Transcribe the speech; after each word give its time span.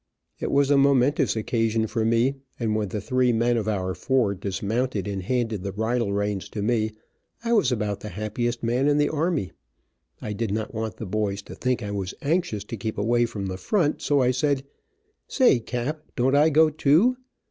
It 0.39 0.49
was 0.49 0.71
a 0.71 0.79
momentous 0.79 1.35
occasion 1.35 1.85
for 1.85 2.03
me, 2.03 2.33
and 2.59 2.75
when 2.75 2.87
the 2.89 2.99
three 2.99 3.31
men 3.31 3.55
of 3.55 3.67
our 3.67 3.93
four 3.93 4.33
dismounted 4.33 5.07
and 5.07 5.21
handed 5.21 5.61
the 5.61 5.71
bridle 5.71 6.11
reins 6.11 6.49
to 6.49 6.63
me, 6.63 6.93
I 7.43 7.53
was 7.53 7.71
about 7.71 7.99
the 7.99 8.09
happiest 8.09 8.63
man 8.63 8.87
in 8.87 8.97
the 8.97 9.09
army. 9.09 9.51
I 10.19 10.33
did 10.33 10.51
not 10.51 10.73
want 10.73 10.97
the 10.97 11.05
boys 11.05 11.43
to 11.43 11.53
think 11.53 11.83
I 11.83 11.91
was 11.91 12.15
anxious 12.23 12.63
to 12.63 12.77
keep 12.77 12.97
away 12.97 13.27
from 13.27 13.45
the 13.45 13.57
front, 13.57 14.01
so 14.01 14.21
I 14.23 14.31
said, 14.31 14.63
"Say, 15.27 15.59
cap, 15.59 16.01
don't 16.15 16.33
I 16.33 16.49
go 16.49 16.71
too?" 16.71 17.17